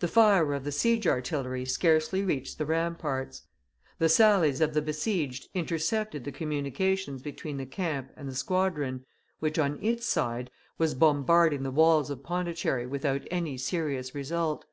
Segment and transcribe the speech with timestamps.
[0.00, 3.44] The fire of the siege artillery scarcely reached the ramparts;
[3.98, 9.06] the sallies of the besieged intercepted the communications between the camp and the squadron,
[9.38, 14.66] which, on its side, was bombarding the walls of Pondicherry without any serious result.